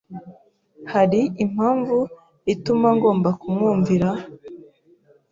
[0.93, 1.97] Hari impamvu
[2.53, 4.09] ituma ngomba kumwumvira?